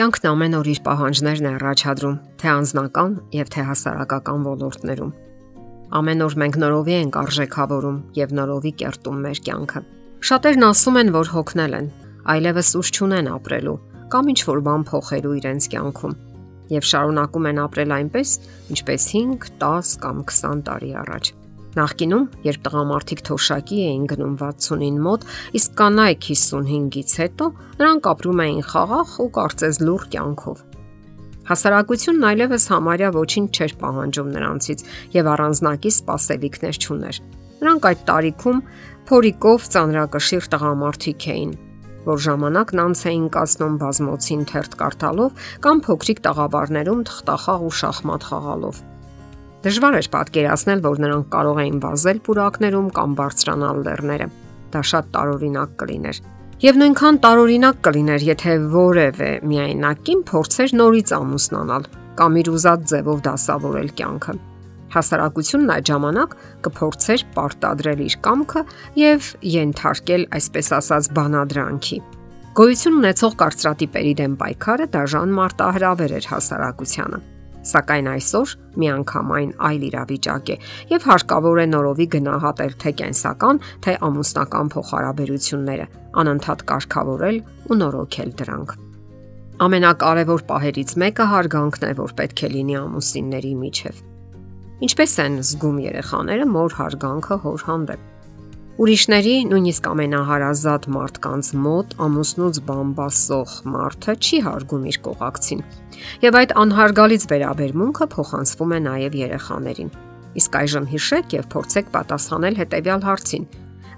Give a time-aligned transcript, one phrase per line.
[0.00, 5.10] Կյանքն ամեն օր իր պահանջներն է առաջադրում, թե անձնական եւ թե հասարակական ոլորտներում։
[5.98, 9.82] Ամեն օր մենք նորովի ենք արժեքավորում եւ նորովի կերտում մեր կյանքը։
[10.30, 11.90] Շատերն ասում են, որ հոգնել են,
[12.32, 13.76] այլևս ուժ չունեն ապրելու
[14.16, 16.16] կամ ինչ որ բան փոխելու իրենց կյանքում
[16.80, 18.34] եւ շարունակում են ապրել այնպես,
[18.72, 21.34] ինչպես 5, 10 կամ 20 տարի առաջ։
[21.70, 25.26] Նախկինում, երբ տղամարդիկ թոշակի էին գնում 69 մոտ,
[25.60, 27.46] իսկ կանայք 55-ից հետո,
[27.78, 30.64] նրանք ապրում էին խաղաղ ու կարծես լուր կյանքով։
[31.50, 37.22] Հասարակությունն այլևս համարյա ոչինչ չէր պահանջում նրանցից եւ առանձնակի սպասելիքներ չուներ։
[37.60, 38.60] Նրանք այդ տարիքում
[39.10, 41.52] փորիկով ծանրակշիռ տղամարդիկ էին,
[42.10, 48.80] որ ժամանակն անց էին կասնում բազմոցին թերթ կարդալով կամ փոքրիկ տաղավարներում թղթախաղ ու շախմատ խաղալով։
[49.60, 54.28] Դժվար էր պատկերացնել, որ նրանք կարող էին վազել պուրակներում կամ բարձրանալ լեռները։
[54.72, 56.20] Դա շատ տարօրինակ կլիներ։
[56.60, 61.88] Եվ նույնքան տարօրինակ կլիներ, եթե որևէ միայնակին փորձեր նորից ամուսնանալ
[62.20, 64.34] կամ իր ուզած ձևով դասավորել կյանքը։
[64.90, 66.32] Հասարակությունն այդ ժամանակ
[66.66, 68.62] կփորձեր պարտադրել իր կամքը
[69.00, 71.98] եւ ենթարկել այսպես ասած բանադրանքի։
[72.60, 77.20] Գոյություն ունեցող կարծրատիպերի դեմ պայքարը դաժան մարտահրավեր էր հասարակությանը։
[77.60, 80.56] Սակայն այսօր միանգամայն այլ իրավիճակ է
[80.90, 85.86] եւ հարկավոր է նորովի գնահատել թե կենսական, թե ամուսնական փոխհարաբերությունները,
[86.24, 88.72] անընդհատ կարգավորել ու նորոգել դրանք։
[89.60, 94.00] Ամենակարևոր պահերից մեկը հարգանքն է, որ պետք է լինի ամուսինների միջև։
[94.80, 98.09] Ինչպես են զգում երեխաները մոր հարգանքը հոր հանդեպ։
[98.80, 105.58] Ուրիշների, նույնիսկ ամենահարազատ մարդկանց մոտ ամուսնուց բամբասող մարդը չի հարգում իր կողակցին։
[106.22, 109.90] Եվ այդ անհարգալից վերաբերմունքը փոխանցվում է նաև երեխաներին։
[110.40, 113.44] Իսկ այժմ հիշեք եւ փորձեք պատասխանել հետեւյալ հարցին.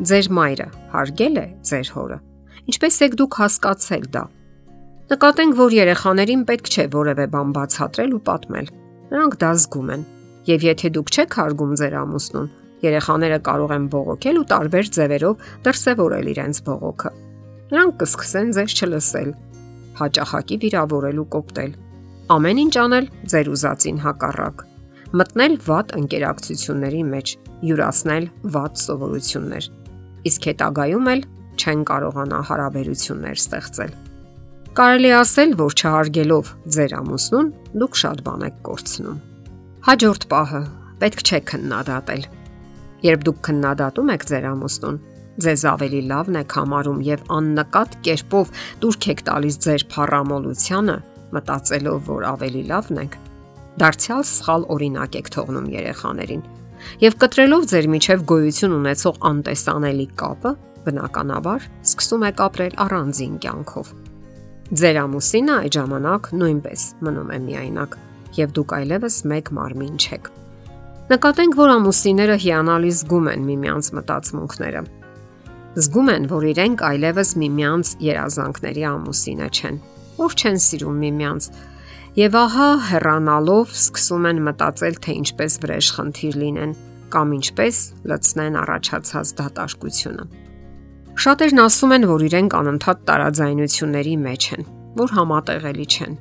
[0.00, 2.18] Ձեր մայրը հարգել է ձեր հորը։
[2.72, 4.24] Ինչպես եք դուք հասկացել դա։
[5.12, 8.72] Նկատենք, որ երեխաներին պետք չէ որևէ բան բացատրել ու պատմել։
[9.12, 10.08] Նրանք դա զգում են։
[10.48, 16.30] Եվ եթե դուք չեք հարգում ձեր ամուսնուն, Երեխաները կարող են բողոքել ու տարբեր ձևերով դրսևորել
[16.32, 17.10] իրենց բողոքը։
[17.70, 19.30] Նրանք կսկսեն ձեզ չլսել,
[20.00, 21.72] հաճախակի վիրավորել ու կոպտել։
[22.30, 24.64] Ամեն ինչ անել ձեր ուզածին հակառակ։
[25.20, 27.28] Մտնել վատ ընկերակցությունների մեջ,
[27.68, 28.26] յուրացնել
[28.56, 29.64] վատ սովորություններ։
[30.30, 31.24] Իսկ հետագայում էլ
[31.60, 33.94] չեն կարողանա հարաբերություններ ստեղծել։
[34.80, 37.48] Կարելի ասել, որ չհարգելով ձեր ամուսնուն,
[37.82, 39.22] դուք շատ բան եք կորցնում։
[39.90, 40.62] Հաջորդ պահը
[41.00, 42.28] պետք չէ քննադատել
[43.00, 44.96] Երբ դուք քննադատում եք ձեր ամուսնուն,
[45.40, 48.50] ձեզ ավելի լավն եք համարում եւ աննկատ կերպով
[48.82, 50.96] դուրք եք տալիս ձեր փառամոլությանը,
[51.36, 53.14] մտածելով, որ ավելի լավն եք,
[53.80, 56.42] դարձյալ սխալ օրինակ եք թողնում երեխաներին։
[57.00, 60.52] Եվ կտրելով ձեր միջև գոյություն ունեցող անտեսանելի կապը,
[60.84, 63.94] բնականաբար սկսում եք ապրել առանձին կյանքով։
[64.80, 67.96] Ձեր ամուսինը այդ ժամանակ նույնպես մնում է միայնակ,
[68.40, 70.30] եւ դուք այլևս մեկ մարմին չեք։
[71.10, 74.82] Նկատենք, որ ամուսինները հիանալի զգում են միմյանց մտածմունքները։
[75.74, 79.80] Զգում են, որ իրենք այլևս միմյանց երազանքների ամուսինը չեն,
[80.20, 81.48] որ չեն սիրում միմյանց։
[82.20, 86.78] Եվ ահա հեռանալով սկսում են մտածել, թե ինչպես վրեժ խնդիր լինեն
[87.10, 90.24] կամ ինչպես լցնեն առաջացած դատարկությունը։
[91.26, 94.68] Շատերն ասում են, որ իրենք անընդհատ տարաձայնությունների մեջ են,
[95.02, 96.20] որ համատեղելի չեն։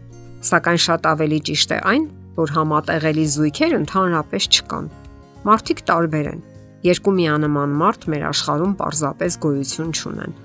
[0.50, 4.86] Սակայն շատ ավելի ճիշտ է այն, որ համատեղելի զույգեր ընդհանրապես չկան։
[5.50, 6.46] Մարդիկ տարբեր են։
[6.90, 10.38] Երկու միանման մարդ մեր աշխարհում պարզապես գոյություն չունեն։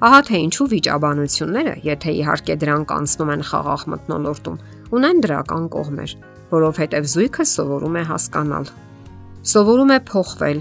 [0.00, 4.58] Ահա թե ինչու վիճաբանությունները, եթե իհարկե դրանք անցնում են խաղաղ մտնոլորտում,
[4.96, 6.12] ունեն դրական կողմեր,
[6.50, 8.70] որովհետև զույգը սովորում է հասկանալ։
[9.50, 10.58] Սովորում է փոխվել,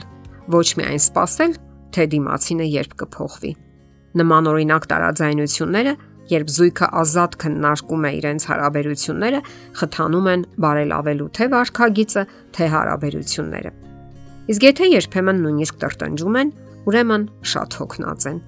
[0.55, 1.55] ոչ միայն սпасել,
[1.95, 3.51] թե դիմացինը երբ կփոխվի։
[4.19, 5.93] Նման օրինակ տարաձայնությունները
[6.29, 9.39] երբ զույգը ազատ քննարկում է իրենց հարաբերությունները,
[9.79, 12.23] խթանում են բարելավելու թե վարքագիծը,
[12.55, 13.71] թե հարաբերությունները։
[14.49, 16.53] Իսկ եթե երբեմն նույնիսկ տրտնջում են,
[16.89, 18.39] ուրեմն շատ հոգնած են։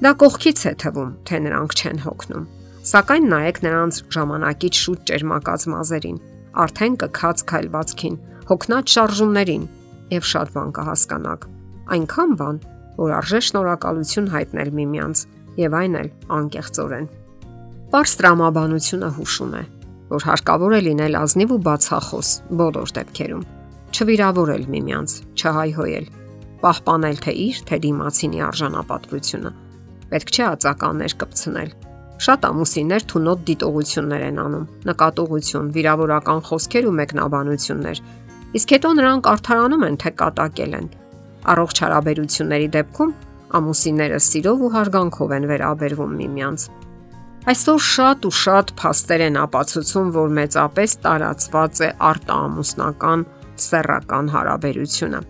[0.00, 2.46] Դա կողքից է թվում, թե նրանք չեն հոգնում։
[2.90, 6.18] Սակայն նայեք նրանց ժամանակից շուտ ճերմակած մազերին,
[6.64, 8.16] արդեն կքած քայլվածքին,
[8.50, 9.66] հոգնած շարժումներին
[10.10, 11.44] եւ շատ բան կհասկանաք։
[11.94, 12.56] Այնքան բան,
[13.00, 15.22] որ արժե շնորհակալություն հայտնել միմյանց
[15.60, 17.06] եւ այն էլ անկեղծորեն։
[17.90, 19.62] Պարս տրամաբանությունը հուշում է,
[20.10, 22.28] որ հարկավոր է լինել ազնիվ ու բացախոս
[22.60, 23.44] բոլոր դեպքերում,
[23.90, 26.06] չվիրավորել միմյանց, չհայհոյել,
[26.60, 29.52] պահպանել թե իր, թե դիմացինի արժանապատվությունը։
[30.10, 31.70] Պետք չէ ածականներ կպցնել։
[32.20, 38.02] Շատ ամուսիններ թունոտ դիտողություններ են անում, նկատողություն, վիրավորական խոսքեր ու մեկնաբանություններ։
[38.60, 40.88] Իսկ հետո նրանք արդարանում են, թե կատակել են։
[41.54, 43.14] Առողջ հարաբերությունների դեպքում
[43.58, 46.68] ամուսինները սիրով ու հարգանքով են վերաբերվում միմյանց։
[47.50, 53.22] Այսօր շատ ու շատ փաստեր են ապացուցում, որ մեծապես տարածված է արտաամուսնական
[53.64, 55.20] սեռական հարաբերությունը։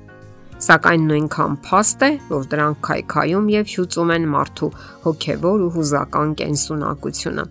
[0.61, 4.70] Սակայն նույնքան փաստ է, որ դրանք քայքայում եւ հյուծում են մարդու
[5.06, 7.44] հոգեվոր ու հուզական կենսունակությունը։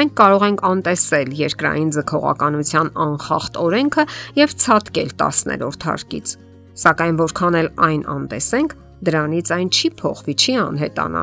[0.00, 4.04] Մենք կարող ենք անտեսել երկրային ձգողականության անխախտ օրենքը
[4.40, 6.34] եւ ցածկել 10-րդ հարկից։
[6.80, 8.74] Սակայն որքան էլ այն անտեսենք,
[9.06, 11.22] դրանից այն չի փոխվի, չի անհետանա,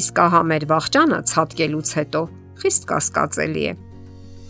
[0.00, 2.22] իսկ ահա մեր վախճանը ցածկելուց հետո
[2.62, 3.74] խիստ կասկածելի է։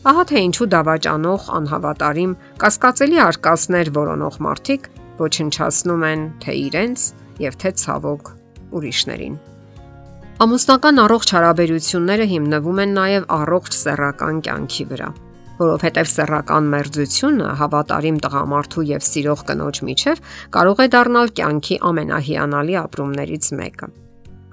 [0.04, 4.88] Ահա թե ինչու դավաճանող անհավատարիմ կասկածելի արկածներ որոնող մարդիկ
[5.20, 7.04] ոչնչացնում են թե իրենց
[7.44, 8.30] եւ թե ցավոք
[8.74, 9.36] ուրիշներին։
[10.44, 15.08] Ամուսնական առողջ հարաբերությունները հիմնվում են նաև առողջ սեռական կյանքի վրա,
[15.58, 20.22] որովհետև սեռական մերձությունը հավատարիմ տղամարդու եւ սիրող կնոջ միջև
[20.56, 23.88] կարող է դառնալ կյանքի ամենահիանալի ապրումներից մեկը։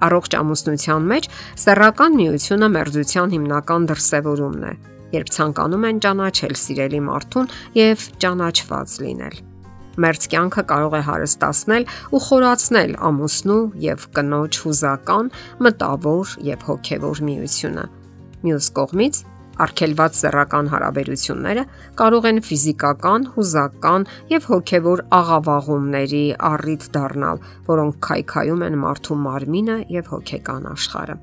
[0.02, 1.28] Առողջ ամուսնության մեջ
[1.62, 4.74] սեռական միությունը մերձության հիմնական դրսևորումն է,
[5.14, 9.36] երբ ցանկանում են ճանաչել սիրելի մարդուն եւ ճանաչված լինել։
[10.02, 11.84] Մերձ կյանքը կարող է հարստացնել
[12.16, 15.28] ու խորացնել ամուսնու եւ կնոջ հուզական,
[15.66, 17.84] մտավոր եւ հոգեվոր միությունը։
[18.42, 19.18] Մյուս կողմից
[19.60, 21.64] Արգելված սեռական հարաբերությունները
[22.00, 26.22] կարող են ֆիզիկական, հուզական եւ հոգեվոր աղավաղումների
[26.52, 31.18] առիթ դառնալ, որոնք քայքայում են մարդու մարմինը եւ հոգեկան աշխարհը։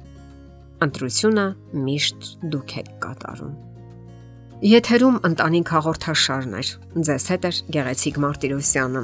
[0.86, 1.48] Ընտրությունը
[1.90, 3.58] միշտ դուք եք կատարում։
[4.60, 6.64] Եթերում ընտանիք հաղորդաշարն է։
[7.10, 9.04] Ձեզ հետ է Գեղեցիկ Մարտիրոսյանը։